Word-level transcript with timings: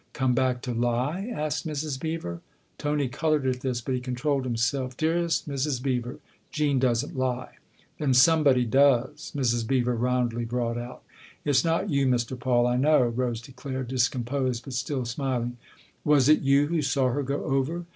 "Come 0.13 0.33
back 0.33 0.63
to 0.63 0.73
lie?" 0.73 1.31
asked 1.37 1.67
Mrs. 1.67 1.99
Beever. 1.99 2.41
Tony 2.79 3.07
coloured 3.07 3.45
at 3.45 3.59
this, 3.61 3.81
but 3.81 3.93
he 3.93 4.01
controlled 4.01 4.45
himself." 4.45 4.97
Dearest 4.97 5.47
Mrs. 5.47 5.79
Beever, 5.79 6.17
Jean 6.49 6.79
doesn't 6.79 7.15
lie."" 7.15 7.59
Then 7.99 8.15
somebody 8.15 8.65
does!" 8.65 9.31
Mrs. 9.35 9.67
Beever 9.67 9.93
roundly 9.95 10.43
brought 10.43 10.79
out." 10.79 11.03
It's 11.45 11.63
not 11.63 11.91
you, 11.91 12.07
Mr. 12.07 12.33
Paul, 12.35 12.65
I 12.65 12.77
know!" 12.77 13.03
Rose 13.15 13.41
declared, 13.41 13.89
discomposed 13.89 14.63
but 14.63 14.73
still 14.73 15.05
smiling. 15.05 15.57
"Was 16.03 16.27
it 16.27 16.41
you 16.41 16.65
who 16.65 16.81
saw 16.81 17.11
her 17.11 17.21
go 17.21 17.43
over 17.45 17.85